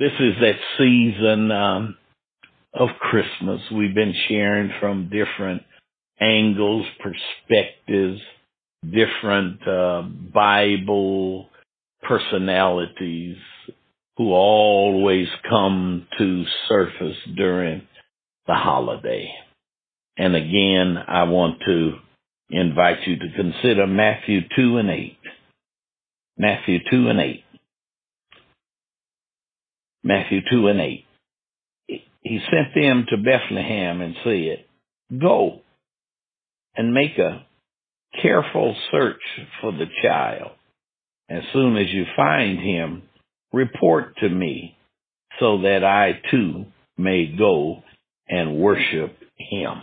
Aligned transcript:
This 0.00 0.12
is 0.18 0.32
that 0.40 0.56
season 0.78 1.52
um, 1.52 1.96
of 2.72 2.88
Christmas. 2.98 3.60
We've 3.70 3.94
been 3.94 4.14
sharing 4.28 4.72
from 4.80 5.10
different 5.10 5.60
angles, 6.18 6.86
perspectives, 7.00 8.18
different 8.82 9.60
uh, 9.68 10.04
Bible 10.32 11.50
personalities 12.02 13.36
who 14.16 14.32
always 14.32 15.28
come 15.46 16.08
to 16.16 16.44
surface 16.66 17.18
during 17.36 17.82
the 18.46 18.54
holiday. 18.54 19.30
And 20.16 20.34
again, 20.34 20.96
I 20.96 21.24
want 21.24 21.60
to 21.66 21.96
invite 22.48 23.06
you 23.06 23.18
to 23.18 23.36
consider 23.36 23.86
Matthew 23.86 24.40
2 24.56 24.78
and 24.78 24.88
8. 24.88 25.18
Matthew 26.38 26.78
2 26.90 27.08
and 27.10 27.20
8. 27.20 27.44
Matthew 30.02 30.40
2 30.50 30.68
and 30.68 30.80
8. 30.80 31.04
He 32.22 32.40
sent 32.50 32.74
them 32.74 33.06
to 33.08 33.16
Bethlehem 33.16 34.00
and 34.00 34.14
said, 34.24 34.64
Go 35.20 35.60
and 36.76 36.94
make 36.94 37.18
a 37.18 37.46
careful 38.22 38.76
search 38.90 39.22
for 39.60 39.72
the 39.72 39.86
child. 40.02 40.52
As 41.28 41.42
soon 41.52 41.76
as 41.76 41.88
you 41.88 42.04
find 42.16 42.58
him, 42.58 43.02
report 43.52 44.16
to 44.18 44.28
me 44.28 44.76
so 45.38 45.62
that 45.62 45.84
I 45.84 46.20
too 46.30 46.66
may 46.98 47.26
go 47.26 47.82
and 48.28 48.58
worship 48.58 49.16
him. 49.36 49.82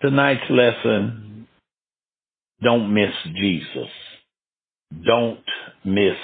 Tonight's 0.00 0.48
lesson, 0.48 1.46
don't 2.62 2.92
miss 2.94 3.12
Jesus. 3.34 3.90
Don't 5.04 5.44
miss 5.84 6.16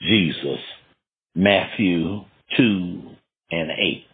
Jesus. 0.00 0.58
Matthew 1.34 2.24
2 2.56 3.02
and 3.50 3.70
8. 3.70 4.04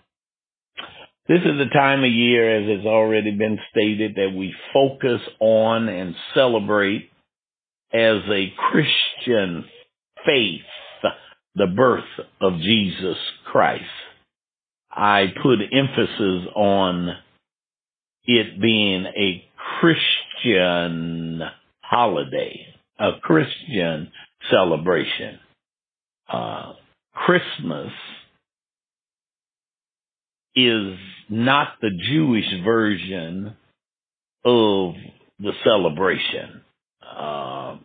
This 1.28 1.40
is 1.40 1.58
the 1.58 1.70
time 1.72 2.04
of 2.04 2.10
year, 2.10 2.60
as 2.60 2.78
has 2.78 2.86
already 2.86 3.32
been 3.32 3.58
stated, 3.70 4.14
that 4.14 4.32
we 4.36 4.54
focus 4.72 5.20
on 5.40 5.88
and 5.88 6.14
celebrate 6.34 7.10
as 7.92 8.22
a 8.28 8.52
Christian 8.70 9.64
faith 10.24 10.62
the 11.56 11.66
birth 11.66 12.04
of 12.40 12.58
Jesus 12.60 13.16
Christ. 13.50 13.84
I 14.90 15.26
put 15.42 15.58
emphasis 15.72 16.48
on 16.54 17.16
it 18.24 18.60
being 18.60 19.06
a 19.06 19.44
Christian 19.80 21.40
holiday, 21.80 22.66
a 22.98 23.12
Christian 23.22 24.12
celebration. 24.50 25.38
Uh, 26.32 26.72
Christmas 27.16 27.92
is 30.54 30.98
not 31.28 31.68
the 31.80 31.90
Jewish 31.90 32.46
version 32.64 33.56
of 34.44 34.94
the 35.38 35.52
celebration. 35.64 36.62
Uh, 37.02 37.76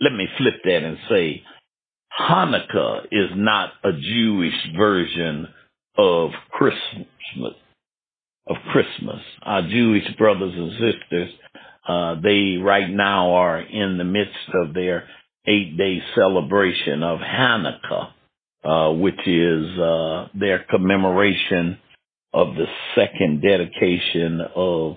let 0.00 0.12
me 0.12 0.26
flip 0.38 0.54
that 0.64 0.82
and 0.82 0.98
say 1.08 1.42
Hanukkah 2.18 3.04
is 3.10 3.30
not 3.34 3.72
a 3.84 3.92
Jewish 3.92 4.76
version 4.76 5.48
of 5.98 6.30
Christmas. 6.50 7.54
Of 8.46 8.56
Christmas, 8.72 9.20
our 9.42 9.62
Jewish 9.62 10.02
brothers 10.18 10.54
and 10.56 10.72
sisters, 10.72 11.30
uh, 11.86 12.16
they 12.20 12.56
right 12.60 12.90
now 12.90 13.34
are 13.34 13.60
in 13.60 13.96
the 13.96 14.02
midst 14.02 14.34
of 14.54 14.74
their 14.74 15.04
eight-day 15.46 16.02
celebration 16.16 17.04
of 17.04 17.20
Hanukkah, 17.20 18.08
uh, 18.64 18.90
which 18.92 19.26
is 19.26 19.78
uh, 19.78 20.28
their 20.34 20.64
commemoration 20.70 21.78
of 22.32 22.54
the 22.54 22.66
second 22.94 23.42
dedication 23.42 24.40
of 24.54 24.96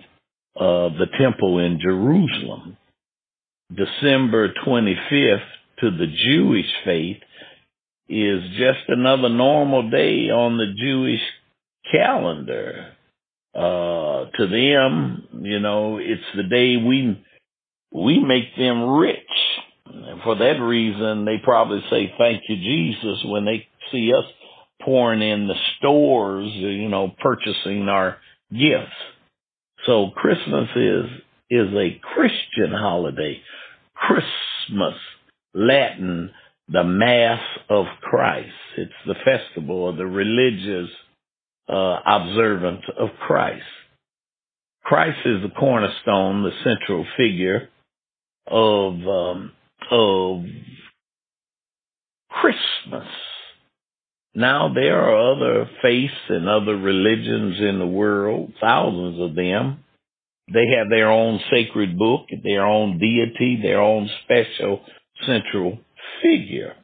uh, 0.55 0.89
the 0.97 1.07
temple 1.19 1.59
in 1.59 1.79
Jerusalem. 1.81 2.77
December 3.73 4.53
25th 4.65 5.39
to 5.79 5.91
the 5.91 6.07
Jewish 6.25 6.71
faith 6.85 7.17
is 8.07 8.41
just 8.57 8.87
another 8.87 9.29
normal 9.29 9.89
day 9.89 10.29
on 10.29 10.57
the 10.57 10.73
Jewish 10.77 11.21
calendar. 11.91 12.93
Uh, 13.55 14.25
to 14.37 14.47
them, 14.47 15.27
you 15.41 15.59
know, 15.59 15.97
it's 15.97 16.21
the 16.35 16.43
day 16.43 16.75
we 16.77 17.23
we 17.91 18.19
make 18.19 18.55
them 18.57 18.89
rich. 18.89 19.12
And 20.13 20.21
for 20.21 20.35
that 20.35 20.61
reason, 20.61 21.25
they 21.25 21.37
probably 21.43 21.81
say 21.89 22.13
thank 22.19 22.43
you, 22.47 22.55
Jesus, 22.55 23.23
when 23.25 23.45
they 23.45 23.67
see 23.91 24.13
us 24.13 24.25
pouring 24.83 25.23
in 25.23 25.47
the 25.47 25.55
stores, 25.77 26.51
you 26.53 26.87
know, 26.87 27.11
purchasing 27.19 27.89
our 27.89 28.17
gifts. 28.51 28.93
So 29.87 30.11
Christmas 30.15 30.69
is 30.75 31.05
is 31.49 31.73
a 31.73 31.99
Christian 32.13 32.71
holiday. 32.71 33.41
Christmas 33.95 34.93
Latin, 35.55 36.29
the 36.67 36.83
Mass 36.83 37.41
of 37.69 37.85
Christ. 38.01 38.53
It's 38.77 38.91
the 39.07 39.15
festival 39.25 39.89
of 39.89 39.97
the 39.97 40.05
religious 40.05 40.91
uh, 41.67 41.99
observance 42.05 42.83
of 42.99 43.09
Christ. 43.19 43.63
Christ 44.83 45.19
is 45.25 45.41
the 45.41 45.49
cornerstone, 45.49 46.43
the 46.43 46.51
central 46.63 47.03
figure 47.17 47.69
of 48.47 48.93
um, 49.07 49.51
of 49.91 50.43
Christmas. 52.29 53.07
Now 54.35 54.73
there 54.73 54.99
are 54.99 55.33
other 55.33 55.69
faiths 55.81 56.13
and 56.29 56.49
other 56.49 56.75
religions 56.75 57.57
in 57.59 57.79
the 57.79 57.87
world, 57.87 58.53
thousands 58.59 59.19
of 59.21 59.35
them. 59.35 59.83
They 60.51 60.65
have 60.77 60.89
their 60.89 61.09
own 61.09 61.39
sacred 61.51 61.97
book, 61.97 62.25
their 62.43 62.65
own 62.65 62.99
deity, 62.99 63.59
their 63.61 63.81
own 63.81 64.09
special 64.23 64.81
central 65.25 65.79
figure. 66.21 66.75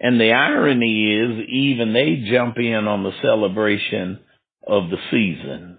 And 0.00 0.20
the 0.20 0.32
irony 0.32 1.16
is, 1.16 1.48
even 1.48 1.92
they 1.92 2.28
jump 2.30 2.56
in 2.58 2.88
on 2.88 3.02
the 3.02 3.12
celebration 3.22 4.20
of 4.66 4.90
the 4.90 4.96
season. 5.10 5.78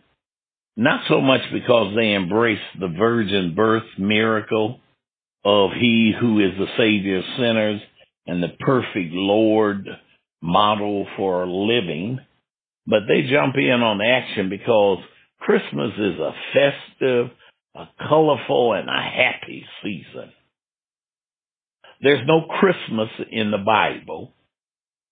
Not 0.75 1.01
so 1.07 1.21
much 1.21 1.41
because 1.51 1.95
they 1.95 2.13
embrace 2.13 2.59
the 2.79 2.87
virgin 2.87 3.53
birth 3.55 3.83
miracle 3.97 4.79
of 5.45 5.71
he 5.71 6.13
who 6.19 6.39
is 6.39 6.57
the 6.57 6.67
savior 6.77 7.17
of 7.19 7.23
sinners 7.37 7.81
and 8.25 8.41
the 8.41 8.55
perfect 8.59 9.11
Lord 9.11 9.87
model 10.41 11.07
for 11.17 11.47
living, 11.47 12.19
but 12.85 13.01
they 13.07 13.23
jump 13.29 13.55
in 13.57 13.81
on 13.81 14.01
action 14.01 14.49
because 14.49 14.99
Christmas 15.39 15.91
is 15.97 16.19
a 16.19 16.33
festive, 16.53 17.31
a 17.75 17.85
colorful, 18.07 18.73
and 18.73 18.87
a 18.89 19.01
happy 19.01 19.65
season. 19.81 20.31
There's 22.01 22.25
no 22.27 22.45
Christmas 22.59 23.09
in 23.31 23.51
the 23.51 23.57
Bible. 23.57 24.33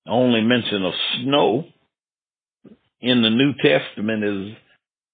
Only 0.07 0.41
mention 0.41 0.83
of 0.83 0.93
snow 1.17 1.65
in 2.99 3.21
the 3.21 3.29
New 3.29 3.53
Testament 3.61 4.23
is 4.23 4.55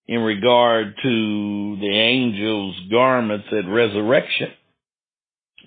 in 0.08 0.22
regard 0.22 0.96
to 1.04 1.78
the 1.80 1.90
angels' 1.92 2.76
garments 2.90 3.48
at 3.52 3.70
resurrection. 3.70 4.50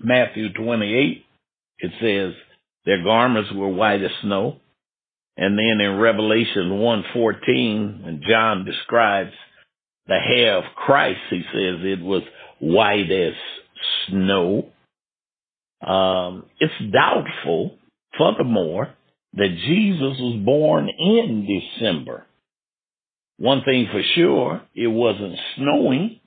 Matthew 0.03 0.53
28, 0.53 1.25
it 1.79 1.93
says 2.01 2.35
their 2.85 3.03
garments 3.03 3.51
were 3.55 3.69
white 3.69 4.03
as 4.03 4.11
snow. 4.23 4.57
And 5.37 5.59
then 5.59 5.81
in 5.81 5.99
Revelation 5.99 6.79
1:14, 6.79 8.03
when 8.03 8.23
John 8.29 8.65
describes 8.65 9.33
the 10.07 10.19
hair 10.19 10.57
of 10.57 10.65
Christ, 10.75 11.21
he 11.31 11.43
says 11.53 11.81
it 11.83 12.01
was 12.01 12.23
white 12.59 13.11
as 13.11 13.35
snow. 14.07 14.67
Um, 15.87 16.45
it's 16.59 16.93
doubtful, 16.93 17.79
furthermore, 18.19 18.95
that 19.35 19.57
Jesus 19.67 20.19
was 20.19 20.43
born 20.45 20.89
in 20.89 21.47
December. 21.47 22.27
One 23.39 23.63
thing 23.65 23.89
for 23.91 24.03
sure, 24.15 24.63
it 24.75 24.89
wasn't 24.89 25.39
snowing. 25.57 26.20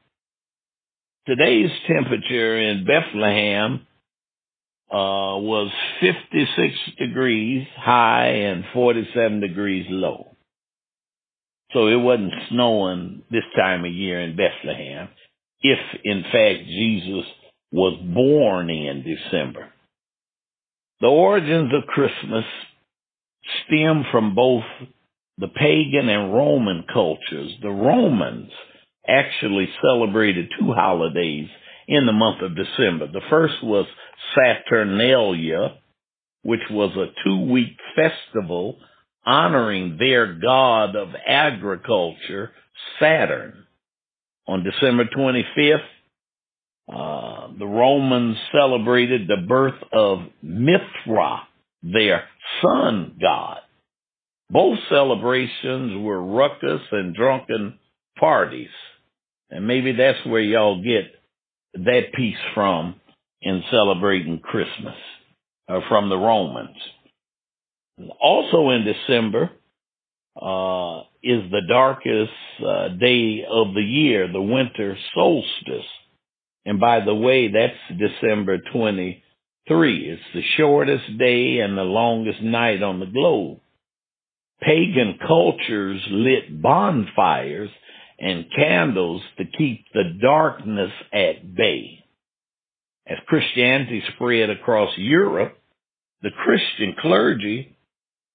Today's 1.25 1.71
temperature 1.87 2.59
in 2.59 2.85
Bethlehem 2.85 3.87
uh, 4.91 5.39
was 5.39 5.71
56 6.01 6.75
degrees 6.99 7.65
high 7.77 8.27
and 8.27 8.65
47 8.73 9.39
degrees 9.39 9.85
low. 9.89 10.35
So 11.71 11.87
it 11.87 11.95
wasn't 11.95 12.33
snowing 12.49 13.23
this 13.31 13.45
time 13.55 13.85
of 13.85 13.93
year 13.93 14.19
in 14.19 14.35
Bethlehem, 14.35 15.07
if 15.61 15.79
in 16.03 16.23
fact 16.23 16.65
Jesus 16.67 17.25
was 17.71 17.97
born 18.13 18.69
in 18.69 19.03
December. 19.03 19.69
The 20.99 21.07
origins 21.07 21.71
of 21.73 21.87
Christmas 21.87 22.43
stem 23.65 24.03
from 24.11 24.35
both 24.35 24.65
the 25.37 25.47
pagan 25.47 26.09
and 26.09 26.33
Roman 26.33 26.83
cultures. 26.93 27.53
The 27.61 27.69
Romans 27.71 28.51
actually 29.07 29.69
celebrated 29.81 30.51
two 30.59 30.73
holidays 30.73 31.47
in 31.87 32.05
the 32.05 32.13
month 32.13 32.41
of 32.41 32.55
December. 32.55 33.07
The 33.07 33.21
first 33.29 33.55
was 33.63 33.85
Saturnalia, 34.35 35.77
which 36.43 36.61
was 36.69 36.95
a 36.95 37.13
two 37.23 37.51
week 37.51 37.77
festival 37.95 38.77
honoring 39.25 39.97
their 39.97 40.33
god 40.33 40.95
of 40.95 41.09
agriculture, 41.27 42.51
Saturn. 42.99 43.65
On 44.47 44.63
December 44.63 45.05
25th, 45.05 45.77
uh, 46.93 47.47
the 47.57 47.65
Romans 47.65 48.35
celebrated 48.51 49.27
the 49.27 49.45
birth 49.47 49.81
of 49.93 50.19
Mithra, 50.41 51.47
their 51.81 52.25
sun 52.61 53.17
god. 53.21 53.59
Both 54.49 54.79
celebrations 54.89 56.03
were 56.03 56.21
ruckus 56.21 56.81
and 56.91 57.15
drunken 57.15 57.79
parties. 58.19 58.69
And 59.49 59.67
maybe 59.67 59.91
that's 59.93 60.25
where 60.25 60.41
y'all 60.41 60.81
get 60.83 61.11
that 61.85 62.13
piece 62.13 62.37
from 62.53 62.95
in 63.41 63.63
celebrating 63.69 64.39
Christmas, 64.39 64.95
uh, 65.67 65.79
from 65.89 66.09
the 66.09 66.17
Romans. 66.17 66.77
Also 68.21 68.69
in 68.71 68.85
December 68.85 69.51
uh, 70.41 71.01
is 71.21 71.49
the 71.51 71.61
darkest 71.67 72.31
uh, 72.65 72.89
day 72.99 73.45
of 73.49 73.73
the 73.73 73.83
year, 73.83 74.31
the 74.31 74.41
winter 74.41 74.97
solstice. 75.13 75.85
And 76.65 76.79
by 76.79 77.03
the 77.05 77.13
way, 77.13 77.51
that's 77.51 77.99
December 77.99 78.57
23. 78.73 80.09
It's 80.09 80.21
the 80.33 80.43
shortest 80.57 81.17
day 81.19 81.59
and 81.59 81.77
the 81.77 81.83
longest 81.83 82.41
night 82.41 82.81
on 82.81 82.99
the 82.99 83.05
globe. 83.05 83.59
Pagan 84.61 85.19
cultures 85.27 86.01
lit 86.09 86.61
bonfires 86.61 87.69
and 88.23 88.45
candles 88.55 89.21
to 89.37 89.43
keep 89.45 89.85
the 89.93 90.17
darkness 90.21 90.91
at 91.11 91.55
bay. 91.55 91.99
As 93.05 93.17
Christianity 93.27 94.01
spread 94.15 94.49
across 94.49 94.97
Europe, 94.97 95.57
the 96.21 96.31
Christian 96.31 96.95
clergy 97.01 97.75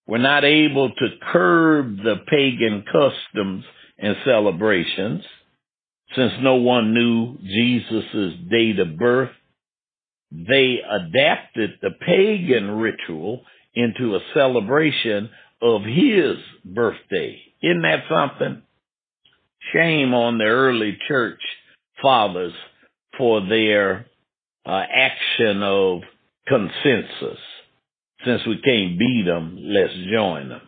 were 0.07 0.19
not 0.19 0.45
able 0.45 0.91
to 0.91 1.09
curb 1.33 1.97
the 1.97 2.17
pagan 2.27 2.85
customs 2.93 3.65
and 3.99 4.15
celebrations 4.27 5.25
since 6.15 6.33
no 6.43 6.57
one 6.57 6.93
knew 6.93 7.39
Jesus' 7.43 8.35
date 8.51 8.79
of 8.79 8.99
birth. 8.99 9.31
They 10.31 10.81
adapted 10.87 11.79
the 11.81 11.93
pagan 12.05 12.73
ritual 12.73 13.43
into 13.75 14.17
a 14.17 14.21
celebration 14.35 15.31
of 15.63 15.83
his 15.85 16.37
birthday. 16.63 17.41
Isn't 17.63 17.83
that 17.83 18.05
something? 18.11 18.63
Shame 19.73 20.15
on 20.15 20.39
the 20.39 20.45
early 20.45 20.97
church 21.09 21.41
fathers 22.01 22.53
for 23.17 23.47
their 23.47 24.07
uh, 24.67 24.83
action 24.95 25.63
of 25.63 26.01
consensus. 26.47 27.39
Since 28.25 28.47
we 28.47 28.61
can't 28.65 28.99
beat 28.99 29.25
them, 29.27 29.59
let's 29.61 29.95
join 30.11 30.49
them. 30.49 30.63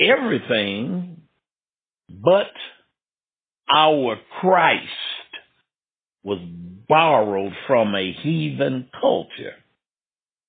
Everything 0.00 1.22
but 2.08 2.50
our 3.72 4.16
Christ 4.40 4.88
was 6.22 6.38
borrowed 6.88 7.52
from 7.66 7.94
a 7.94 8.12
heathen 8.12 8.88
culture. 9.00 9.54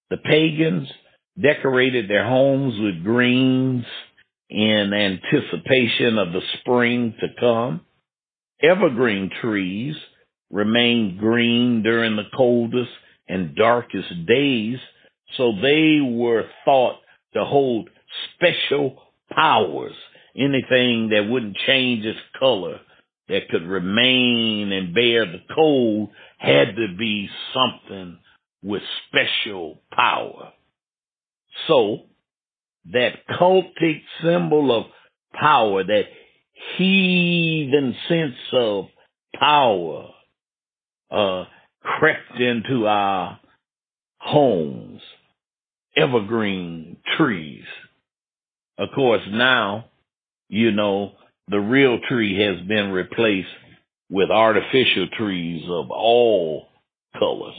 The 0.10 0.18
pagans 0.18 0.90
decorated 1.42 2.10
their 2.10 2.28
homes 2.28 2.80
with 2.80 3.04
greens 3.04 3.86
in 4.54 4.94
anticipation 4.94 6.20
of 6.20 6.32
the 6.32 6.42
spring 6.60 7.16
to 7.20 7.28
come. 7.40 7.82
Evergreen 8.62 9.32
trees 9.42 9.96
remained 10.52 11.20
green 11.20 11.82
during 11.82 12.16
the 12.16 12.30
coldest 12.36 12.92
and 13.28 13.56
darkest 13.56 14.28
days, 14.28 14.78
so 15.38 15.54
they 15.60 16.00
were 16.02 16.44
thought 16.64 17.00
to 17.34 17.44
hold 17.44 17.90
special 18.36 19.02
powers. 19.32 19.96
Anything 20.36 21.10
that 21.10 21.28
wouldn't 21.30 21.58
change 21.66 22.06
its 22.06 22.20
color, 22.40 22.80
that 23.30 23.50
could 23.50 23.64
remain 23.64 24.72
and 24.72 24.94
bear 24.94 25.26
the 25.26 25.42
cold, 25.56 26.10
had 26.38 26.76
to 26.76 26.96
be 26.98 27.28
something 27.54 28.20
with 28.64 28.82
special 29.08 29.82
power. 29.92 30.54
So, 31.68 32.04
that 32.92 33.28
cultic 33.40 34.02
symbol 34.22 34.78
of 34.78 34.86
power, 35.34 35.84
that 35.84 36.04
heathen 36.78 37.96
sense 38.08 38.36
of 38.54 38.86
power, 39.40 40.10
uh, 41.12 41.46
crept 41.82 42.40
into 42.40 42.88
our 42.88 43.40
homes, 44.18 45.02
evergreen 45.96 46.98
trees. 47.18 47.66
Of 48.78 48.90
course, 48.96 49.22
now, 49.30 49.86
you 50.50 50.72
know, 50.72 51.14
the 51.48 51.60
real 51.60 52.00
tree 52.08 52.40
has 52.42 52.66
been 52.68 52.92
replaced 52.92 53.48
with 54.10 54.30
artificial 54.32 55.08
trees 55.18 55.64
of 55.70 55.92
all 55.92 56.68
colors. 57.18 57.56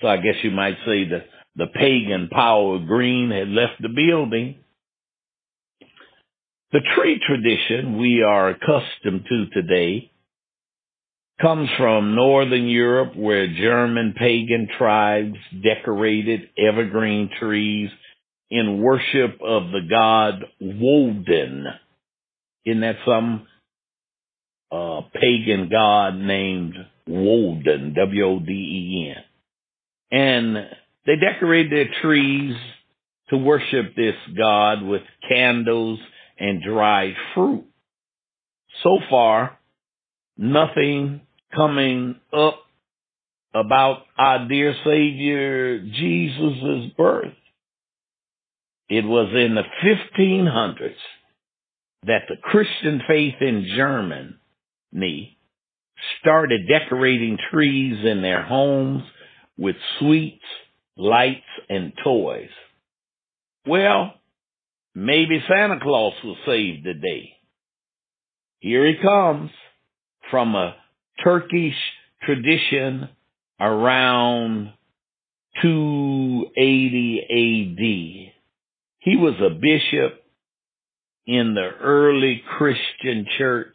So 0.00 0.08
I 0.08 0.18
guess 0.18 0.36
you 0.42 0.50
might 0.50 0.76
say 0.84 1.08
that 1.08 1.26
the 1.56 1.66
pagan 1.66 2.28
power 2.30 2.76
of 2.76 2.86
green 2.86 3.30
had 3.30 3.48
left 3.48 3.80
the 3.80 3.88
building. 3.88 4.56
The 6.72 6.80
tree 6.94 7.20
tradition 7.26 7.98
we 7.98 8.22
are 8.22 8.50
accustomed 8.50 9.24
to 9.28 9.46
today 9.52 10.10
comes 11.40 11.68
from 11.78 12.14
Northern 12.14 12.66
Europe 12.66 13.16
where 13.16 13.46
German 13.46 14.14
pagan 14.18 14.68
tribes 14.76 15.36
decorated 15.62 16.50
evergreen 16.58 17.30
trees 17.40 17.90
in 18.50 18.82
worship 18.82 19.38
of 19.42 19.70
the 19.70 19.86
god 19.88 20.44
Woden. 20.60 21.66
Isn't 22.64 22.80
that 22.80 22.96
some 23.06 23.46
uh, 24.72 25.02
pagan 25.14 25.68
god 25.70 26.16
named 26.16 26.74
Woden, 27.06 27.94
W-O-D-E-N? 27.94 29.22
And 30.10 30.56
they 31.06 31.16
decorated 31.16 31.72
their 31.72 31.94
trees 32.02 32.56
to 33.30 33.36
worship 33.36 33.94
this 33.96 34.14
God 34.36 34.82
with 34.82 35.02
candles 35.28 35.98
and 36.38 36.62
dried 36.62 37.14
fruit. 37.34 37.64
So 38.82 38.98
far, 39.08 39.58
nothing 40.36 41.22
coming 41.54 42.16
up 42.32 42.60
about 43.54 44.02
our 44.18 44.46
dear 44.48 44.74
Savior 44.84 45.80
Jesus' 45.80 46.92
birth. 46.96 47.32
It 48.88 49.04
was 49.04 49.30
in 49.34 49.54
the 49.54 49.64
1500s 50.18 50.94
that 52.04 52.22
the 52.28 52.36
Christian 52.40 53.00
faith 53.08 53.34
in 53.40 53.66
Germany 53.74 55.38
started 56.20 56.68
decorating 56.68 57.38
trees 57.50 58.04
in 58.04 58.22
their 58.22 58.42
homes 58.42 59.02
with 59.56 59.76
sweets 59.98 60.44
lights, 60.96 61.44
and 61.68 61.92
toys. 62.02 62.48
Well, 63.66 64.14
maybe 64.94 65.42
Santa 65.48 65.78
Claus 65.80 66.14
will 66.24 66.36
save 66.46 66.84
the 66.84 66.94
day. 66.94 67.32
Here 68.60 68.86
he 68.86 68.96
comes 69.02 69.50
from 70.30 70.54
a 70.54 70.76
Turkish 71.22 71.74
tradition 72.22 73.08
around 73.60 74.72
280 75.62 77.20
AD. 77.22 78.32
He 78.98 79.16
was 79.16 79.34
a 79.40 79.50
bishop 79.50 80.22
in 81.26 81.54
the 81.54 81.68
early 81.80 82.42
Christian 82.56 83.26
church 83.36 83.74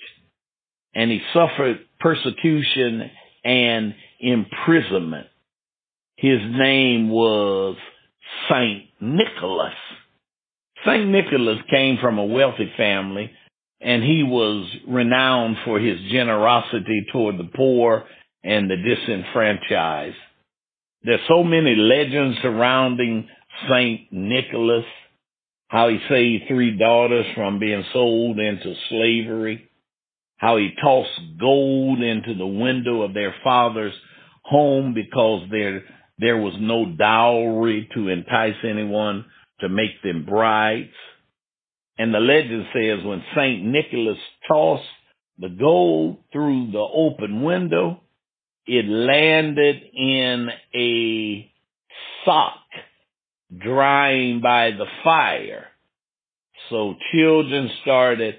and 0.94 1.10
he 1.10 1.22
suffered 1.34 1.80
persecution 2.00 3.10
and 3.44 3.96
imprisonment 4.20 5.28
his 6.15 6.39
name 6.41 7.10
was 7.10 7.75
Saint 8.50 8.86
Nicholas. 9.00 9.74
Saint 10.86 11.10
Nicholas 11.10 11.60
came 11.70 11.98
from 12.01 12.18
a 12.18 12.25
wealthy 12.25 12.72
family 12.77 13.32
and 13.80 14.03
he 14.03 14.24
was 14.24 14.70
renowned 14.88 15.58
for 15.65 15.80
his 15.80 16.00
generosity 16.12 17.06
toward 17.12 17.38
the 17.38 17.50
poor 17.56 18.06
and 18.44 18.70
the 18.70 18.77
disenfranchised. 18.77 20.15
There's 21.03 21.27
so 21.27 21.44
many 21.44 21.75
legends 21.75 22.38
surrounding 22.41 23.27
Saint 23.70 24.12
Nicholas, 24.12 24.86
how 25.68 25.89
he 25.89 26.00
saved 26.08 26.44
three 26.48 26.77
daughters 26.77 27.25
from 27.36 27.60
being 27.60 27.84
sold 27.91 28.39
into 28.39 28.75
slavery, 28.89 29.70
how 30.38 30.58
he 30.58 30.72
tossed 30.82 31.39
gold 31.39 32.01
into 32.01 32.36
the 32.36 32.46
window 32.46 33.01
of 33.01 33.13
their 33.13 33.34
father's 33.44 33.94
home 34.44 34.94
because 34.94 35.50
their 35.50 35.84
there 36.22 36.38
was 36.38 36.54
no 36.60 36.86
dowry 36.86 37.90
to 37.96 38.08
entice 38.08 38.63
anyone 38.63 39.25
to 39.60 39.68
make 39.70 40.01
them 40.04 40.24
brides. 40.24 40.94
And 41.98 42.13
the 42.13 42.20
legend 42.20 42.68
says 42.74 43.04
when 43.04 43.24
St. 43.36 43.66
Nicholas 43.66 44.20
tossed 44.48 44.84
the 45.40 45.50
gold 45.50 46.18
through 46.32 46.72
the 46.72 46.78
open 46.78 47.42
window, 47.42 48.01
it 48.68 48.86
landed 48.86 49.82
in 49.96 50.50
a 50.75 51.51
sock 52.24 52.60
drying 53.58 54.42
by 54.42 54.70
the 54.72 54.86
fire. 55.04 55.66
So 56.70 56.94
children 57.12 57.72
started 57.82 58.36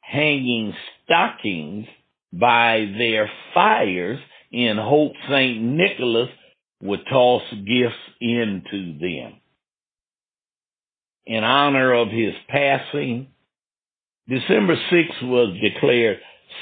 hanging 0.00 0.74
stockings 1.04 1.86
by 2.30 2.92
their 2.98 3.30
fires 3.54 4.18
in 4.50 4.76
hope 4.76 5.12
St. 5.30 5.62
Nicholas 5.62 6.28
would 6.82 7.00
toss 7.08 7.42
gifts 7.52 7.94
into 8.20 8.98
them. 8.98 9.40
In 11.24 11.44
honor 11.44 11.92
of 11.92 12.08
his 12.08 12.34
passing, 12.48 13.28
December 14.28 14.76
6th 14.90 15.22
was 15.22 15.56
declared 15.60 16.18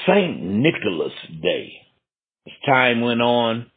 St. 0.07 0.41
Nicholas 0.41 1.13
Day. 1.41 1.73
As 2.47 2.53
time 2.65 3.01
went 3.01 3.21
on, 3.21 3.71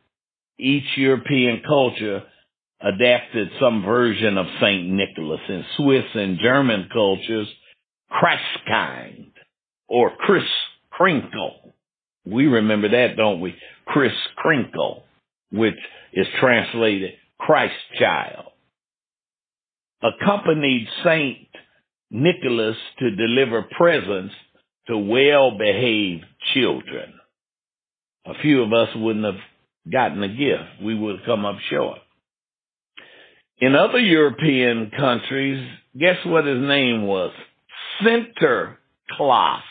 each 0.59 0.85
European 0.97 1.63
culture 1.67 2.23
adapted 2.81 3.49
some 3.61 3.83
version 3.83 4.37
of 4.37 4.47
St. 4.61 4.89
Nicholas. 4.89 5.41
In 5.49 5.65
Swiss 5.77 6.05
and 6.15 6.39
German 6.39 6.89
cultures, 6.93 7.49
Christkind 8.11 9.33
or 9.89 10.13
Kris 10.17 10.45
Kringle. 10.91 11.75
We 12.27 12.47
remember 12.47 12.91
that, 12.91 13.17
don't 13.17 13.41
we? 13.41 13.55
Kris 13.87 14.13
Kringle, 14.37 15.05
which 15.55 15.79
is 16.13 16.27
translated 16.41 17.13
Christ 17.39 17.75
child. 17.99 18.47
Accompanied 20.03 20.89
Saint 21.05 21.49
Nicholas 22.11 22.77
to 22.99 23.11
deliver 23.15 23.63
presents 23.63 24.35
to 24.89 24.99
well-behaved 24.99 26.25
children. 26.53 27.15
A 28.27 28.35
few 28.43 28.63
of 28.63 28.73
us 28.73 28.89
wouldn't 28.97 29.25
have 29.25 29.43
gotten 29.91 30.23
a 30.23 30.29
gift. 30.29 30.83
We 30.83 30.95
would 30.99 31.19
have 31.19 31.27
come 31.27 31.45
up 31.45 31.57
short. 31.71 31.99
In 33.59 33.75
other 33.75 33.99
European 33.99 34.91
countries, 34.91 35.67
guess 35.99 36.19
what 36.27 36.45
his 36.45 36.61
name 36.61 37.07
was? 37.07 37.33
Sinterklaas. 38.03 39.63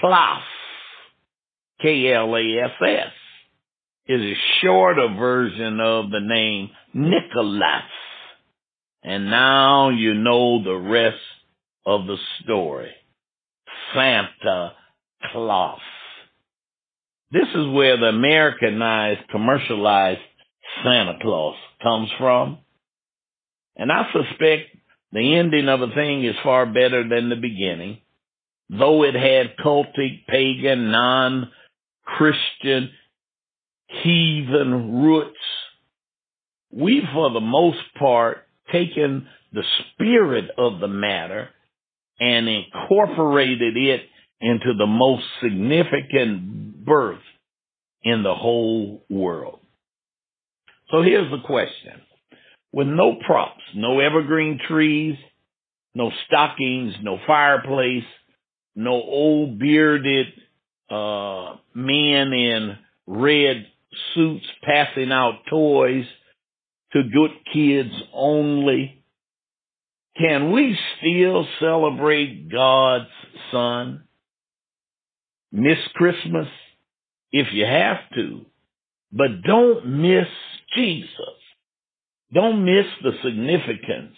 Klaas. 0.00 0.42
K-L-A-S-S 1.80 3.12
is 4.08 4.22
a 4.22 4.34
shorter 4.60 5.08
version 5.18 5.80
of 5.80 6.10
the 6.10 6.20
name 6.20 6.70
Nicholas. 6.94 7.82
And 9.02 9.30
now 9.30 9.88
you 9.90 10.14
know 10.14 10.64
the 10.64 10.76
rest 10.76 11.20
of 11.86 12.06
the 12.06 12.16
story. 12.42 12.90
Santa 13.94 14.72
Claus. 15.30 15.78
This 17.30 17.46
is 17.54 17.68
where 17.68 17.98
the 17.98 18.06
Americanized, 18.06 19.28
commercialized 19.30 20.22
Santa 20.82 21.18
Claus 21.20 21.56
comes 21.82 22.08
from. 22.18 22.56
And 23.76 23.92
I 23.92 24.10
suspect 24.12 24.74
the 25.12 25.36
ending 25.36 25.68
of 25.68 25.82
a 25.82 25.92
thing 25.94 26.24
is 26.24 26.34
far 26.42 26.64
better 26.66 27.06
than 27.06 27.28
the 27.28 27.36
beginning. 27.36 27.98
Though 28.70 29.04
it 29.04 29.14
had 29.14 29.58
cultic, 29.62 30.26
pagan, 30.26 30.90
non-Christian, 30.90 32.90
heathen 33.88 35.02
roots, 35.02 35.36
we 36.70 37.02
for 37.12 37.30
the 37.30 37.40
most 37.40 37.78
part 37.98 38.46
taken 38.72 39.26
the 39.52 39.64
spirit 39.94 40.50
of 40.58 40.80
the 40.80 40.88
matter 40.88 41.48
and 42.20 42.48
incorporated 42.48 43.76
it 43.76 44.02
into 44.40 44.74
the 44.76 44.86
most 44.86 45.24
significant 45.42 46.84
birth 46.84 47.22
in 48.02 48.22
the 48.22 48.34
whole 48.34 49.04
world. 49.08 49.60
So 50.90 51.02
here's 51.02 51.30
the 51.30 51.46
question. 51.46 52.00
With 52.72 52.86
no 52.86 53.16
props, 53.26 53.62
no 53.74 54.00
evergreen 54.00 54.60
trees, 54.68 55.16
no 55.94 56.10
stockings, 56.26 56.94
no 57.02 57.18
fireplace, 57.26 58.04
no 58.76 58.92
old 58.92 59.58
bearded 59.58 60.26
uh, 60.90 61.56
men 61.74 62.32
in 62.32 62.76
red 63.06 63.66
suits 64.14 64.46
passing 64.62 65.12
out 65.12 65.40
toys 65.48 66.04
to 66.92 67.02
good 67.02 67.30
kids 67.52 67.92
only. 68.12 69.04
Can 70.16 70.52
we 70.52 70.76
still 70.98 71.46
celebrate 71.60 72.50
God's 72.50 73.08
Son? 73.52 74.04
Miss 75.52 75.78
Christmas 75.94 76.48
if 77.30 77.48
you 77.52 77.64
have 77.64 77.98
to, 78.14 78.46
but 79.12 79.42
don't 79.42 79.86
miss 79.86 80.28
Jesus. 80.74 81.08
Don't 82.32 82.64
miss 82.64 82.86
the 83.02 83.12
significance 83.22 84.16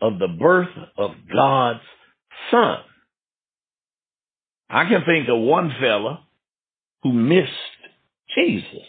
of 0.00 0.18
the 0.18 0.28
birth 0.28 0.74
of 0.96 1.12
God's 1.32 1.80
Son. 2.50 2.78
I 4.68 4.88
can 4.88 5.04
think 5.04 5.28
of 5.28 5.38
one 5.38 5.72
fella 5.80 6.24
who 7.02 7.12
missed 7.12 7.50
Jesus. 8.36 8.86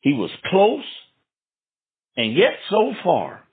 He 0.00 0.12
was 0.12 0.30
close 0.46 0.84
and 2.16 2.36
yet 2.36 2.54
so 2.70 2.92
far. 3.02 3.44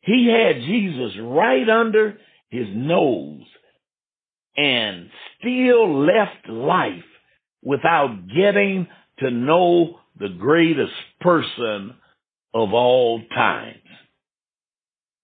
He 0.00 0.28
had 0.28 0.62
Jesus 0.62 1.12
right 1.20 1.68
under 1.68 2.18
his 2.50 2.66
nose 2.70 3.42
and 4.56 5.10
still 5.38 6.04
left 6.04 6.48
life 6.48 7.04
without 7.62 8.28
getting 8.28 8.86
to 9.18 9.30
know 9.30 9.98
the 10.18 10.28
greatest 10.28 10.92
person 11.20 11.94
of 12.52 12.72
all 12.72 13.20
times. 13.34 13.78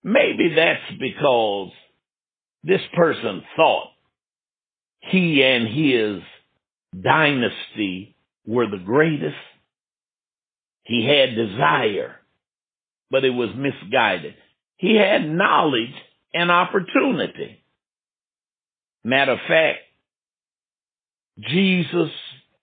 Maybe 0.03 0.55
that's 0.57 0.99
because 0.99 1.71
this 2.65 2.81
person 2.95 3.43
thought 3.57 3.91
he 5.01 5.43
and 5.43 5.69
his 5.69 6.23
dynasty 7.03 8.17
were 8.47 8.69
the 8.69 8.83
greatest. 8.85 9.37
He 10.85 11.07
had 11.07 11.37
desire, 11.37 12.17
but 13.11 13.25
it 13.25 13.31
was 13.31 13.51
misguided. 13.57 14.35
He 14.77 14.97
had 14.97 15.29
knowledge 15.29 15.95
and 16.33 16.51
opportunity. 16.51 17.63
Matter 19.05 19.33
of 19.33 19.39
fact, 19.47 19.79
Jesus, 21.39 22.11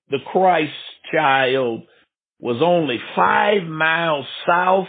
the 0.10 0.19
Christ 0.31 0.74
child, 1.12 1.84
was 2.39 2.62
only 2.62 3.00
five 3.15 3.63
miles 3.63 4.25
south 4.46 4.88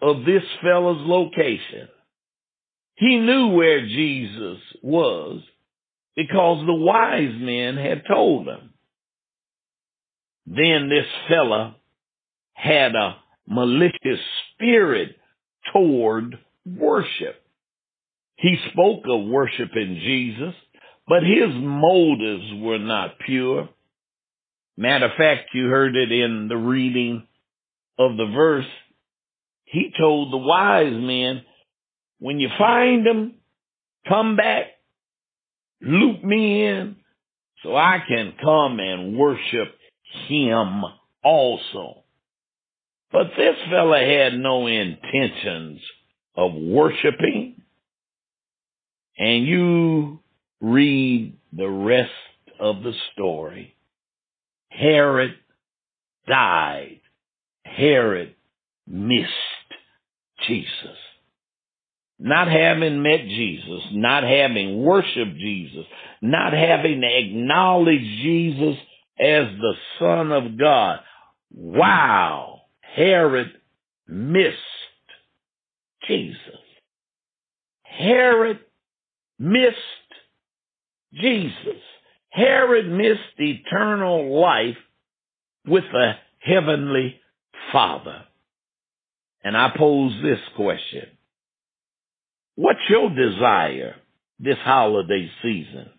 of 0.00 0.24
this 0.24 0.42
fellow's 0.62 1.06
location. 1.06 1.88
He 2.96 3.18
knew 3.18 3.48
where 3.48 3.86
Jesus 3.86 4.58
was 4.82 5.42
because 6.16 6.66
the 6.66 6.74
wise 6.74 7.34
men 7.38 7.76
had 7.76 8.02
told 8.08 8.48
him. 8.48 8.70
Then 10.46 10.88
this 10.88 11.06
fella 11.28 11.76
had 12.52 12.94
a 12.94 13.16
malicious 13.48 14.20
spirit 14.52 15.16
toward 15.72 16.38
worship. 16.64 17.42
He 18.36 18.56
spoke 18.72 19.04
of 19.08 19.26
worshiping 19.26 20.00
Jesus, 20.02 20.54
but 21.08 21.22
his 21.22 21.50
motives 21.52 22.44
were 22.62 22.78
not 22.78 23.18
pure. 23.24 23.68
Matter 24.76 25.06
of 25.06 25.16
fact, 25.16 25.50
you 25.54 25.66
heard 25.68 25.96
it 25.96 26.12
in 26.12 26.48
the 26.48 26.56
reading 26.56 27.26
of 27.98 28.16
the 28.16 28.26
verse. 28.26 28.66
He 29.64 29.90
told 29.98 30.32
the 30.32 30.38
wise 30.38 30.92
men, 30.92 31.42
when 32.18 32.38
you 32.38 32.48
find 32.58 33.06
them, 33.06 33.34
come 34.06 34.36
back, 34.36 34.66
loop 35.80 36.22
me 36.22 36.66
in, 36.66 36.96
so 37.62 37.74
I 37.74 38.02
can 38.06 38.34
come 38.42 38.78
and 38.78 39.16
worship 39.16 39.75
him 40.28 40.82
also. 41.22 42.04
But 43.12 43.28
this 43.36 43.56
fella 43.70 43.98
had 43.98 44.34
no 44.38 44.66
intentions 44.66 45.80
of 46.36 46.52
worshiping. 46.54 47.62
And 49.18 49.46
you 49.46 50.20
read 50.60 51.36
the 51.52 51.68
rest 51.68 52.10
of 52.60 52.82
the 52.82 52.92
story. 53.12 53.74
Herod 54.68 55.34
died. 56.28 57.00
Herod 57.64 58.34
missed 58.86 59.30
Jesus. 60.46 60.98
Not 62.18 62.48
having 62.48 63.02
met 63.02 63.20
Jesus, 63.20 63.82
not 63.92 64.22
having 64.22 64.82
worshiped 64.82 65.36
Jesus, 65.36 65.84
not 66.22 66.52
having 66.52 67.02
acknowledged 67.02 68.22
Jesus 68.22 68.76
as 69.18 69.46
the 69.58 69.74
Son 69.98 70.32
of 70.32 70.58
God. 70.58 71.00
Wow. 71.50 72.62
Herod 72.80 73.52
missed 74.08 74.56
Jesus. 76.06 76.38
Herod 77.82 78.60
missed 79.38 79.76
Jesus. 81.14 81.82
Herod 82.30 82.90
missed 82.90 83.38
eternal 83.38 84.38
life 84.40 84.76
with 85.66 85.84
the 85.90 86.12
heavenly 86.40 87.20
Father. 87.72 88.24
And 89.42 89.56
I 89.56 89.72
pose 89.76 90.12
this 90.22 90.40
question. 90.54 91.08
What's 92.56 92.80
your 92.88 93.10
desire 93.10 93.96
this 94.38 94.58
holiday 94.58 95.30
season? 95.42 95.90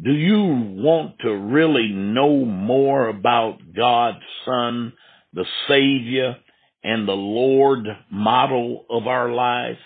Do 0.00 0.12
you 0.12 0.44
want 0.76 1.18
to 1.20 1.30
really 1.30 1.88
know 1.88 2.44
more 2.44 3.08
about 3.08 3.58
God's 3.74 4.22
Son, 4.44 4.92
the 5.32 5.44
Savior, 5.66 6.36
and 6.84 7.08
the 7.08 7.12
Lord 7.12 7.84
model 8.08 8.86
of 8.88 9.08
our 9.08 9.32
lives? 9.32 9.78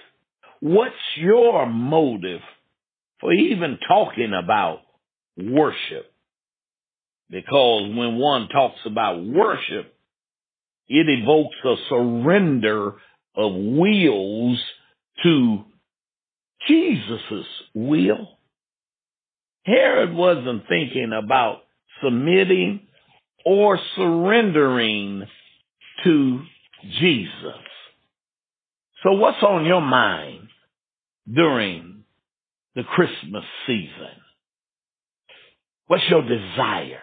What's 0.61 0.95
your 1.17 1.67
motive 1.67 2.43
for 3.21 3.33
even 3.33 3.79
talking 3.89 4.33
about 4.35 4.81
worship? 5.39 6.13
Because 7.31 7.91
when 7.97 8.19
one 8.19 8.49
talks 8.49 8.81
about 8.85 9.25
worship, 9.25 9.95
it 10.89 11.07
evokes 11.09 11.57
a 11.65 11.77
surrender 11.89 12.97
of 13.35 13.55
wills 13.55 14.61
to 15.23 15.65
Jesus' 16.69 17.47
will. 17.75 18.29
Herod 19.65 20.15
wasn't 20.15 20.65
thinking 20.69 21.13
about 21.13 21.59
submitting 22.03 22.81
or 23.45 23.79
surrendering 23.97 25.25
to 26.05 26.41
Jesus. 27.01 27.63
So 29.03 29.13
what's 29.13 29.43
on 29.43 29.65
your 29.65 29.81
mind 29.81 30.49
during 31.33 32.05
the 32.75 32.83
Christmas 32.83 33.45
season? 33.67 34.23
What's 35.87 36.05
your 36.09 36.23
desire? 36.23 37.03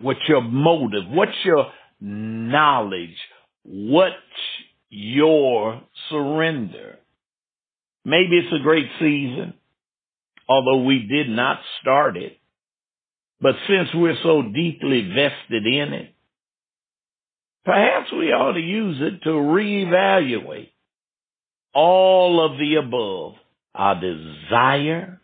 What's 0.00 0.20
your 0.28 0.42
motive? 0.42 1.04
What's 1.08 1.36
your 1.44 1.70
knowledge? 2.00 3.16
What's 3.64 4.14
your 4.90 5.82
surrender? 6.10 6.98
Maybe 8.04 8.36
it's 8.36 8.52
a 8.52 8.62
great 8.62 8.86
season, 8.98 9.54
although 10.48 10.82
we 10.82 11.06
did 11.06 11.28
not 11.28 11.60
start 11.80 12.16
it. 12.16 12.36
But 13.40 13.56
since 13.68 13.88
we're 13.94 14.18
so 14.22 14.42
deeply 14.42 15.10
vested 15.14 15.66
in 15.66 15.92
it, 15.92 16.14
perhaps 17.64 18.10
we 18.12 18.32
ought 18.32 18.52
to 18.52 18.60
use 18.60 18.98
it 19.00 19.22
to 19.24 19.30
reevaluate 19.30 20.70
all 21.74 22.44
of 22.44 22.58
the 22.58 22.76
above 22.76 23.34
our 23.74 24.00
desire, 24.00 25.20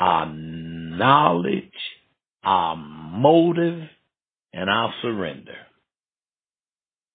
our 0.00 0.26
knowledge, 0.26 1.70
our 2.42 2.76
motive, 2.76 3.88
and 4.52 4.70
our 4.70 4.92
surrender. 5.02 5.56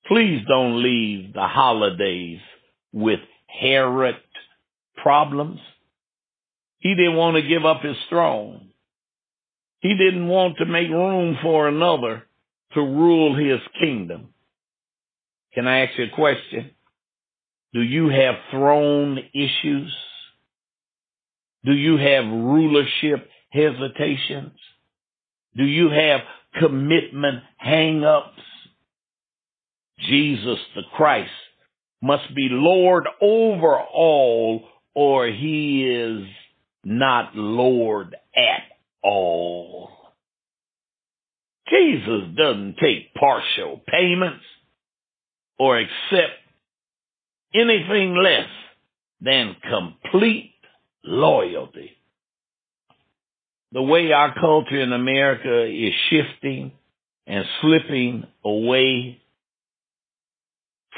Please 0.07 0.41
don't 0.47 0.81
leave 0.83 1.33
the 1.33 1.47
holidays 1.47 2.39
with 2.93 3.19
Herod 3.47 4.15
problems. 4.95 5.59
He 6.79 6.95
didn't 6.95 7.15
want 7.15 7.35
to 7.35 7.47
give 7.47 7.65
up 7.65 7.81
his 7.81 7.97
throne. 8.09 8.69
He 9.79 9.95
didn't 9.95 10.27
want 10.27 10.57
to 10.57 10.65
make 10.65 10.89
room 10.89 11.37
for 11.41 11.67
another 11.67 12.23
to 12.73 12.81
rule 12.81 13.35
his 13.35 13.59
kingdom. 13.79 14.33
Can 15.53 15.67
I 15.67 15.85
ask 15.85 15.97
you 15.97 16.05
a 16.05 16.15
question? 16.15 16.71
Do 17.73 17.81
you 17.81 18.09
have 18.09 18.35
throne 18.51 19.19
issues? 19.33 19.95
Do 21.63 21.73
you 21.73 21.97
have 21.97 22.25
rulership 22.25 23.29
hesitations? 23.49 24.57
Do 25.55 25.63
you 25.63 25.89
have 25.89 26.21
commitment 26.59 27.43
hang-ups? 27.57 28.39
Jesus 29.99 30.59
the 30.75 30.83
Christ 30.95 31.31
must 32.01 32.33
be 32.35 32.47
Lord 32.51 33.07
over 33.19 33.79
all 33.79 34.63
or 34.93 35.27
he 35.27 35.87
is 35.87 36.27
not 36.87 37.35
Lord 37.35 38.15
at 38.33 38.63
all. 39.03 39.89
Jesus 41.69 42.29
doesn't 42.37 42.77
take 42.81 43.13
partial 43.13 43.81
payments 43.85 44.45
or 45.59 45.77
accept 45.77 46.33
anything 47.53 48.15
less 48.15 48.47
than 49.19 49.57
complete 49.69 50.53
loyalty. 51.03 51.91
The 53.73 53.81
way 53.81 54.13
our 54.13 54.33
culture 54.33 54.79
in 54.79 54.93
America 54.93 55.65
is 55.65 55.93
shifting 56.09 56.71
and 57.25 57.43
slipping 57.59 58.25
away 58.45 59.21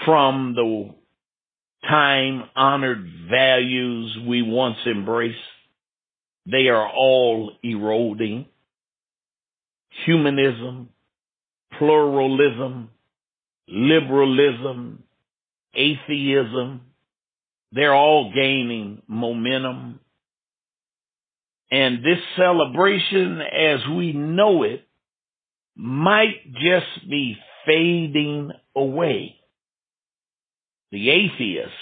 from 0.05 0.53
the 0.55 0.93
time 1.87 2.43
honored 2.55 3.03
values 3.27 4.19
we 4.27 4.43
once 4.43 4.77
embraced, 4.85 5.37
they 6.49 6.67
are 6.67 6.88
all 6.88 7.51
eroding. 7.63 8.45
Humanism, 10.05 10.89
pluralism, 11.77 12.89
liberalism, 13.67 15.03
atheism, 15.73 16.81
they're 17.71 17.93
all 17.93 18.31
gaining 18.33 19.01
momentum. 19.07 19.99
And 21.71 21.99
this 21.99 22.19
celebration 22.35 23.41
as 23.41 23.79
we 23.95 24.13
know 24.13 24.63
it 24.63 24.88
might 25.75 26.51
just 26.53 27.09
be 27.09 27.38
fading 27.65 28.51
away 28.75 29.39
the 30.91 31.09
atheists 31.09 31.73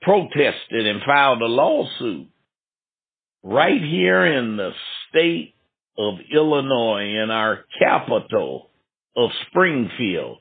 protested 0.00 0.86
and 0.86 1.02
filed 1.04 1.42
a 1.42 1.46
lawsuit 1.46 2.28
right 3.42 3.80
here 3.80 4.24
in 4.24 4.56
the 4.56 4.72
state 5.08 5.54
of 5.98 6.14
Illinois 6.32 7.22
in 7.22 7.30
our 7.30 7.64
capital 7.78 8.70
of 9.16 9.30
Springfield. 9.48 10.38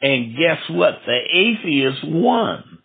And 0.00 0.36
guess 0.36 0.58
what? 0.70 1.00
The 1.06 1.18
atheists 1.32 2.04
won. 2.04 2.78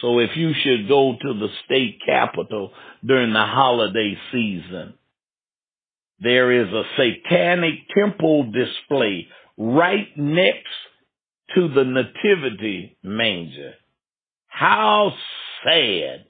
So 0.00 0.18
if 0.18 0.36
you 0.36 0.52
should 0.62 0.88
go 0.88 1.16
to 1.20 1.34
the 1.34 1.48
state 1.64 2.00
capitol 2.04 2.72
during 3.04 3.32
the 3.32 3.44
holiday 3.44 4.16
season, 4.32 4.94
there 6.20 6.52
is 6.52 6.68
a 6.72 6.84
satanic 6.96 7.74
temple 7.96 8.50
display 8.50 9.28
right 9.56 10.08
next 10.16 10.68
to 11.54 11.68
the 11.68 11.84
nativity 11.84 12.96
manger. 13.02 13.74
How 14.46 15.12
sad, 15.64 16.26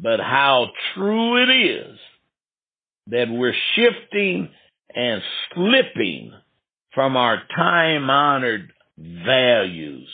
but 0.00 0.20
how 0.20 0.68
true 0.94 1.42
it 1.42 1.50
is 1.50 1.98
that 3.08 3.28
we're 3.30 3.54
shifting 3.74 4.50
and 4.94 5.22
slipping 5.54 6.32
from 6.94 7.16
our 7.16 7.42
time 7.54 8.08
honored 8.08 8.72
values. 8.96 10.08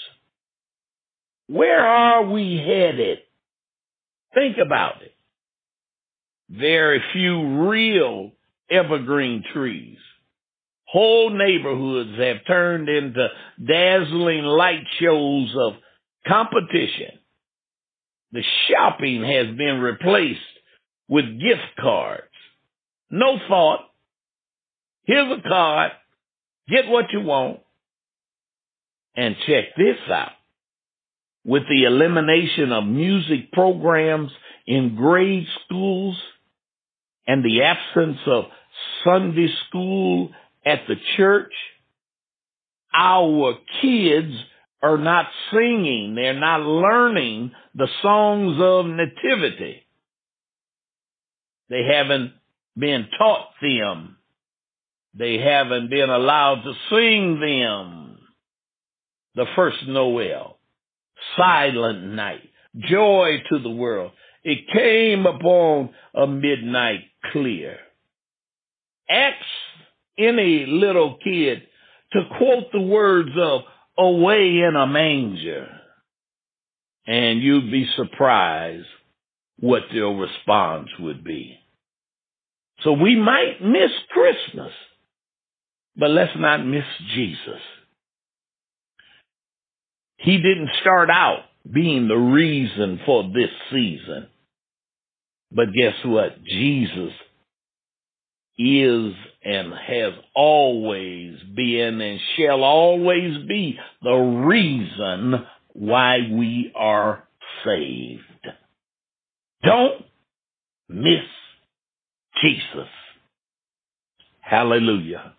Where 1.48 1.86
are 1.86 2.24
we 2.30 2.56
headed? 2.56 3.18
Think 4.34 4.56
about 4.64 5.02
it. 5.02 5.14
Very 6.48 7.02
few 7.12 7.68
real 7.68 8.32
evergreen 8.70 9.44
trees 9.52 9.98
Whole 10.94 11.30
neighborhoods 11.30 12.16
have 12.20 12.46
turned 12.46 12.88
into 12.88 13.26
dazzling 13.66 14.44
light 14.44 14.84
shows 15.00 15.52
of 15.58 15.72
competition. 16.24 17.18
The 18.34 18.42
shopping 18.68 19.22
has 19.22 19.56
been 19.56 19.78
replaced 19.80 20.40
with 21.06 21.40
gift 21.40 21.78
cards. 21.80 22.24
No 23.08 23.38
thought. 23.48 23.88
Here's 25.04 25.38
a 25.38 25.48
card. 25.48 25.92
Get 26.68 26.88
what 26.88 27.12
you 27.12 27.20
want. 27.20 27.60
And 29.14 29.36
check 29.46 29.76
this 29.76 29.98
out. 30.10 30.32
With 31.44 31.62
the 31.68 31.84
elimination 31.84 32.72
of 32.72 32.84
music 32.84 33.52
programs 33.52 34.32
in 34.66 34.96
grade 34.96 35.46
schools 35.64 36.20
and 37.28 37.44
the 37.44 37.62
absence 37.62 38.18
of 38.26 38.46
Sunday 39.04 39.48
school 39.68 40.30
at 40.66 40.80
the 40.88 40.96
church, 41.16 41.52
our 42.92 43.54
kids 43.80 44.34
are 44.84 44.98
not 44.98 45.24
singing. 45.50 46.14
They're 46.14 46.38
not 46.38 46.60
learning 46.60 47.52
the 47.74 47.88
songs 48.02 48.58
of 48.60 48.84
nativity. 48.84 49.80
They 51.70 51.84
haven't 51.90 52.32
been 52.76 53.06
taught 53.16 53.48
them. 53.62 54.18
They 55.14 55.38
haven't 55.38 55.88
been 55.88 56.10
allowed 56.10 56.64
to 56.64 56.74
sing 56.90 57.40
them. 57.40 58.18
The 59.34 59.46
first 59.56 59.78
Noel, 59.88 60.58
silent 61.38 62.04
night, 62.04 62.42
joy 62.76 63.42
to 63.48 63.60
the 63.60 63.70
world. 63.70 64.12
It 64.42 64.68
came 64.70 65.24
upon 65.24 65.94
a 66.14 66.26
midnight 66.26 67.04
clear. 67.32 67.78
Ask 69.08 69.36
any 70.18 70.66
little 70.66 71.16
kid 71.24 71.62
to 72.12 72.20
quote 72.36 72.70
the 72.70 72.82
words 72.82 73.30
of 73.40 73.62
away 73.98 74.60
in 74.66 74.74
a 74.76 74.86
manger. 74.86 75.68
and 77.06 77.42
you'd 77.42 77.70
be 77.70 77.86
surprised 77.96 78.86
what 79.60 79.82
their 79.92 80.06
response 80.08 80.88
would 81.00 81.24
be. 81.24 81.58
So 82.82 82.92
we 82.92 83.16
might 83.16 83.58
miss 83.62 83.90
Christmas, 84.10 84.72
but 85.96 86.10
let's 86.10 86.32
not 86.36 86.64
miss 86.64 86.84
Jesus. 87.14 87.60
He 90.18 90.38
didn't 90.38 90.70
start 90.80 91.10
out 91.10 91.44
being 91.72 92.08
the 92.08 92.16
reason 92.16 93.00
for 93.06 93.24
this 93.24 93.50
season. 93.70 94.28
But 95.52 95.72
guess 95.74 95.94
what? 96.04 96.44
Jesus 96.44 97.12
is 98.58 99.14
and 99.44 99.72
has 99.72 100.12
always 100.34 101.38
been 101.54 102.00
and 102.00 102.20
shall 102.36 102.62
always 102.62 103.46
be 103.46 103.78
the 104.02 104.14
reason 104.14 105.46
why 105.72 106.18
we 106.30 106.72
are 106.74 107.26
saved. 107.64 108.22
Don't 109.62 110.04
miss 110.88 111.24
Jesus. 112.42 112.88
Hallelujah. 114.40 115.34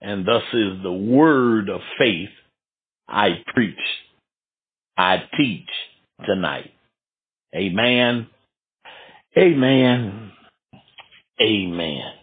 And 0.00 0.26
thus 0.26 0.42
is 0.52 0.82
the 0.82 0.92
word 0.92 1.68
of 1.68 1.80
faith 1.98 2.30
I 3.06 3.42
preach, 3.54 3.74
I 4.96 5.24
teach 5.36 5.68
tonight. 6.24 6.72
Amen. 7.54 8.28
Amen. 9.36 10.32
Amen. 11.40 12.19